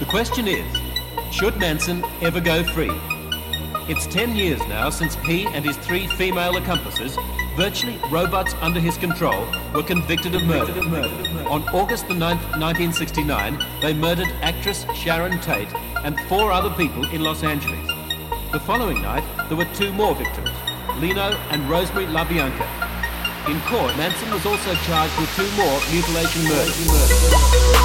[0.00, 0.66] The question is,
[1.30, 2.90] should Manson ever go free?
[3.88, 7.16] It's 10 years now since he and his three female accomplices,
[7.56, 10.72] virtually robots under his control, were convicted of murder.
[11.48, 17.22] On August the 9th, 1969, they murdered actress Sharon Tate and four other people in
[17.22, 17.86] Los Angeles.
[18.50, 20.50] The following night, there were two more victims,
[20.98, 22.66] Leno and Rosemary LaBianca.
[23.48, 27.84] In court, Manson was also charged with two more mutilation murders.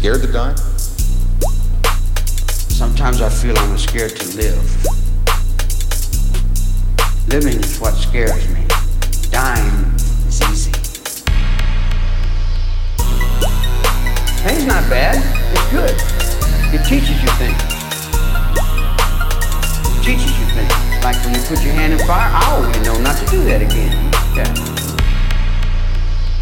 [0.00, 0.54] Scared to die?
[2.72, 4.86] Sometimes I feel I'm scared to live.
[7.28, 8.64] Living is what scares me.
[9.30, 9.92] Dying
[10.26, 10.72] is easy.
[14.40, 15.20] Pain's not bad.
[15.52, 15.94] It's good.
[16.72, 17.60] It teaches you things.
[19.84, 21.04] It teaches you things.
[21.04, 23.60] Like when you put your hand in fire, I always know not to do that
[23.60, 23.92] again.
[24.34, 24.48] Yeah.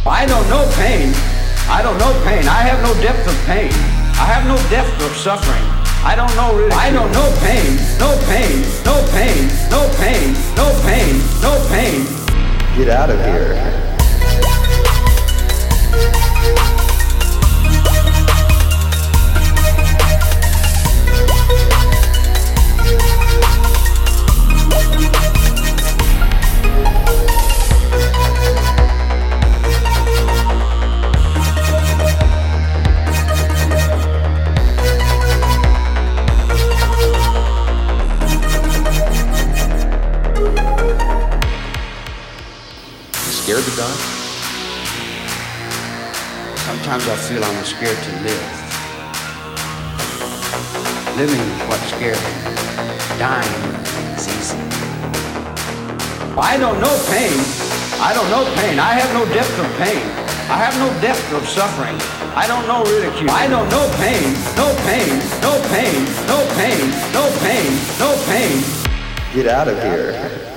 [0.07, 1.38] I don't know pain.
[1.69, 2.49] I don't know pain.
[2.49, 3.73] I have no depth of pain.
[4.21, 5.63] I have no depth of suffering.
[6.05, 6.73] I don't know really.
[6.73, 7.77] I don't know pain.
[7.99, 8.65] No pain.
[8.85, 9.49] No pain.
[9.69, 9.88] No
[43.49, 43.99] scared to die?
[46.69, 48.47] Sometimes I feel I'm scared to live.
[51.17, 52.33] Living is what scares me.
[53.17, 53.49] Dying
[54.21, 54.61] is easy.
[56.37, 57.41] I don't know pain.
[57.97, 58.79] I don't know pain.
[58.79, 60.05] I have no depth of pain.
[60.53, 61.97] I have no depth of suffering.
[62.37, 63.31] I don't know ridicule.
[63.31, 64.29] I don't know pain.
[64.61, 65.09] No pain.
[65.41, 66.05] No pain.
[66.29, 66.85] No pain.
[67.17, 67.65] No pain.
[67.97, 68.61] No pain.
[69.33, 70.57] Get out of here.